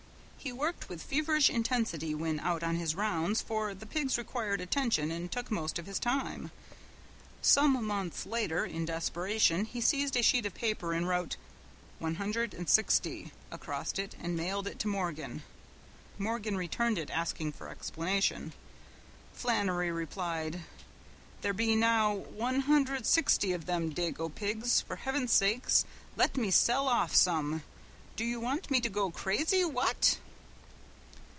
[0.43, 5.11] He worked with feverish intensity when out on his rounds, for the pigs required attention
[5.11, 6.49] and took most of his time.
[7.43, 11.37] Some months later, in desperation, he seized a sheet of paper and wrote
[11.99, 15.43] "160" across it and mailed it to Morgan.
[16.17, 18.53] Morgan returned it asking for explanation.
[19.33, 20.61] Flannery replied:
[21.41, 25.65] "There be now one hundred sixty of them dago pigs, for heavens sake
[26.17, 27.61] let me sell off some,
[28.15, 30.17] do you want me to go crazy, what."